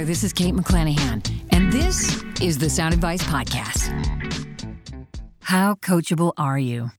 [0.00, 0.06] there.
[0.06, 3.90] This is Kate McClanahan, and this is the Sound Advice Podcast.
[5.40, 6.90] How coachable are you?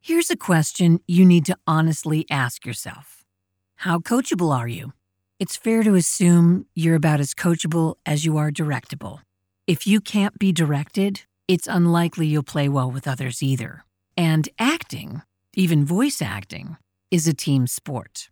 [0.00, 3.24] Here's a question you need to honestly ask yourself
[3.76, 4.92] How coachable are you?
[5.40, 9.20] It's fair to assume you're about as coachable as you are directable.
[9.66, 13.84] If you can't be directed, it's unlikely you'll play well with others either.
[14.16, 15.22] And acting,
[15.54, 16.76] even voice acting,
[17.10, 18.28] is a team sport.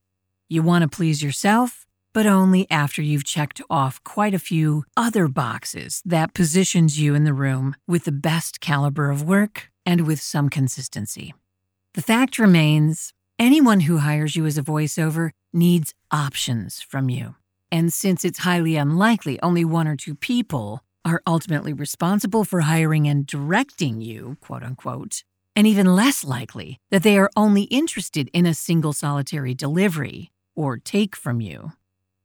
[0.49, 5.29] You want to please yourself but only after you've checked off quite a few other
[5.29, 10.21] boxes that positions you in the room with the best caliber of work and with
[10.21, 11.35] some consistency.
[11.95, 17.35] The fact remains anyone who hires you as a voiceover needs options from you.
[17.71, 23.09] And since it's highly unlikely only one or two people are ultimately responsible for hiring
[23.09, 25.25] and directing you, quote unquote,
[25.57, 30.79] and even less likely that they are only interested in a single solitary delivery or
[30.79, 31.73] take from you,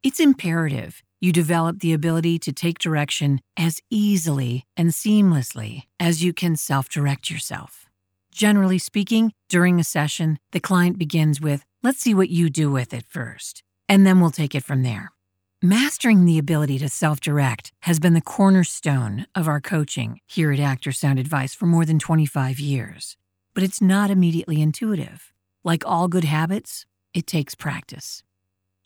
[0.08, 6.32] it's imperative you develop the ability to take direction as easily and seamlessly as you
[6.32, 7.90] can self direct yourself.
[8.32, 12.94] Generally speaking, during a session, the client begins with, Let's see what you do with
[12.94, 15.12] it first, and then we'll take it from there.
[15.62, 20.60] Mastering the ability to self direct has been the cornerstone of our coaching here at
[20.62, 23.18] Actor Sound Advice for more than 25 years.
[23.54, 25.34] But it's not immediately intuitive.
[25.66, 28.24] Like all good habits, it takes practice.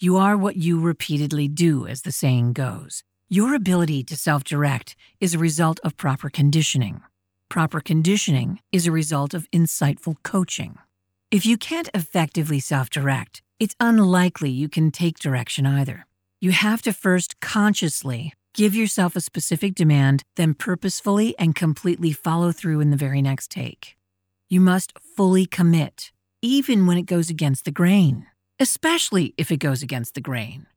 [0.03, 3.03] You are what you repeatedly do, as the saying goes.
[3.29, 7.01] Your ability to self direct is a result of proper conditioning.
[7.49, 10.79] Proper conditioning is a result of insightful coaching.
[11.29, 16.07] If you can't effectively self direct, it's unlikely you can take direction either.
[16.39, 22.51] You have to first consciously give yourself a specific demand, then purposefully and completely follow
[22.51, 23.97] through in the very next take.
[24.49, 28.25] You must fully commit, even when it goes against the grain
[28.61, 30.67] especially if it goes against the grain.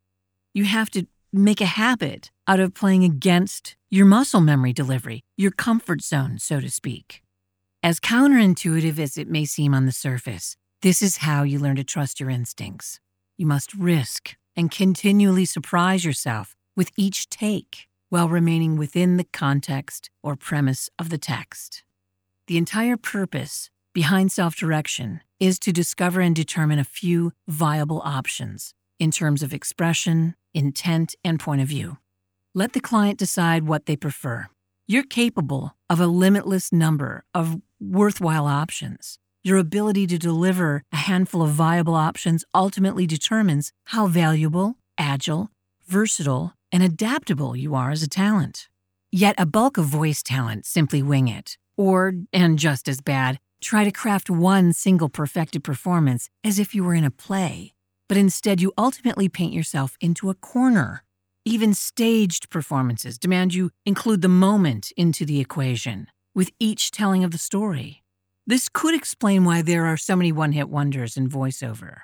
[0.55, 5.51] You have to make a habit out of playing against your muscle memory delivery, your
[5.51, 7.23] comfort zone, so to speak.
[7.83, 11.85] As counterintuitive as it may seem on the surface, this is how you learn to
[11.85, 13.01] trust your instincts.
[13.37, 20.09] You must risk and continually surprise yourself with each take while remaining within the context
[20.23, 21.85] or premise of the text.
[22.47, 28.73] The entire purpose behind self direction is to discover and determine a few viable options
[28.99, 31.99] in terms of expression, intent, and point of view.
[32.55, 34.47] Let the client decide what they prefer.
[34.87, 39.19] You're capable of a limitless number of worthwhile options.
[39.43, 45.51] Your ability to deliver a handful of viable options ultimately determines how valuable, agile,
[45.87, 48.69] versatile, and adaptable you are as a talent.
[49.13, 53.83] Yet a bulk of voice talent simply wing it, or, and just as bad, try
[53.85, 57.73] to craft one single perfected performance as if you were in a play,
[58.09, 61.03] but instead you ultimately paint yourself into a corner.
[61.45, 67.33] Even staged performances demand you include the moment into the equation, with each telling of
[67.33, 68.03] the story.
[68.47, 72.03] This could explain why there are so many one hit wonders in voiceover.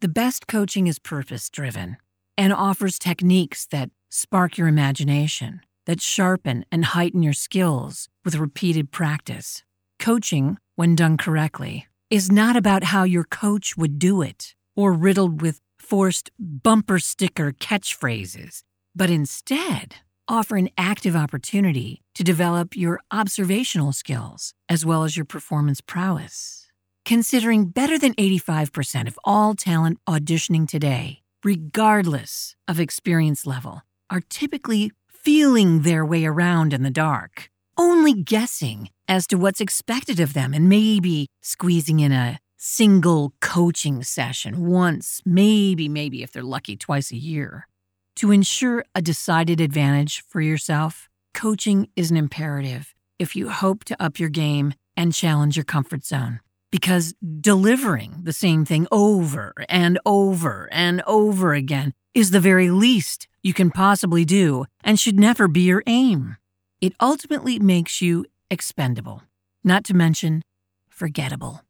[0.00, 1.96] The best coaching is purpose driven
[2.36, 8.90] and offers techniques that spark your imagination, that sharpen and heighten your skills with repeated
[8.92, 9.64] practice.
[9.98, 15.42] Coaching when done correctly, is not about how your coach would do it or riddled
[15.42, 18.62] with forced bumper sticker catchphrases,
[18.94, 19.96] but instead
[20.28, 26.70] offer an active opportunity to develop your observational skills as well as your performance prowess.
[27.04, 34.92] Considering better than 85% of all talent auditioning today, regardless of experience level, are typically
[35.08, 40.52] feeling their way around in the dark, only guessing as to what's expected of them
[40.52, 47.12] and maybe squeezing in a single coaching session once, maybe, maybe if they're lucky, twice
[47.12, 47.68] a year.
[48.16, 54.02] To ensure a decided advantage for yourself, coaching is an imperative if you hope to
[54.02, 56.40] up your game and challenge your comfort zone.
[56.70, 63.28] Because delivering the same thing over and over and over again is the very least
[63.42, 66.36] you can possibly do and should never be your aim.
[66.80, 69.22] It ultimately makes you expendable,
[69.64, 70.42] not to mention
[70.88, 71.62] forgettable.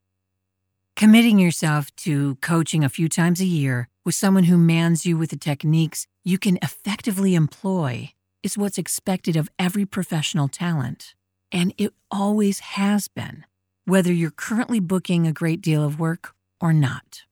[0.96, 5.30] Committing yourself to coaching a few times a year with someone who mans you with
[5.30, 8.12] the techniques you can effectively employ
[8.42, 11.14] is what's expected of every professional talent.
[11.50, 13.46] And it always has been,
[13.86, 17.22] whether you're currently booking a great deal of work or not.